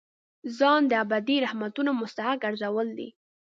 ځان 0.57 0.81
د 0.87 0.91
ابدي 1.03 1.37
رحمتونو 1.45 1.91
مستحق 2.01 2.37
ګرځول 2.43 2.87
دي. 2.97 3.09